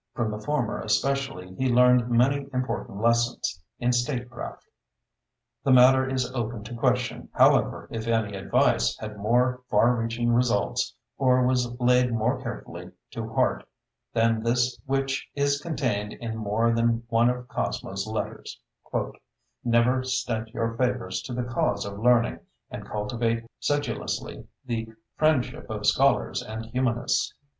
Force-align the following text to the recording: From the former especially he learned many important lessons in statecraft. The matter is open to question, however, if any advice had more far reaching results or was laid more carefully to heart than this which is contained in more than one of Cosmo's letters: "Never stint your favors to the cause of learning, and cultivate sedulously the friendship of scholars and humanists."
From 0.15 0.31
the 0.31 0.39
former 0.39 0.79
especially 0.79 1.53
he 1.53 1.71
learned 1.71 2.09
many 2.09 2.47
important 2.51 2.99
lessons 2.99 3.61
in 3.77 3.93
statecraft. 3.93 4.65
The 5.63 5.69
matter 5.71 6.09
is 6.09 6.31
open 6.31 6.63
to 6.63 6.73
question, 6.73 7.29
however, 7.33 7.87
if 7.91 8.07
any 8.07 8.35
advice 8.35 8.97
had 8.97 9.19
more 9.19 9.61
far 9.69 9.95
reaching 9.95 10.33
results 10.33 10.95
or 11.19 11.45
was 11.45 11.71
laid 11.79 12.11
more 12.13 12.41
carefully 12.41 12.89
to 13.11 13.31
heart 13.31 13.63
than 14.11 14.41
this 14.41 14.75
which 14.87 15.27
is 15.35 15.61
contained 15.61 16.13
in 16.13 16.35
more 16.35 16.71
than 16.73 17.03
one 17.09 17.29
of 17.29 17.47
Cosmo's 17.47 18.07
letters: 18.07 18.59
"Never 19.63 20.03
stint 20.03 20.47
your 20.49 20.75
favors 20.77 21.21
to 21.21 21.33
the 21.35 21.43
cause 21.43 21.85
of 21.85 21.99
learning, 21.99 22.39
and 22.71 22.89
cultivate 22.89 23.45
sedulously 23.59 24.47
the 24.65 24.87
friendship 25.15 25.69
of 25.69 25.85
scholars 25.85 26.41
and 26.41 26.65
humanists." 26.65 27.35